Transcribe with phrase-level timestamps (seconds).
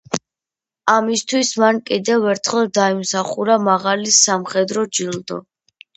[0.93, 5.39] ამისთვის მან კიდევ ერთხელ დაიმსახურა მაღალი სამხედრო ჯილდო.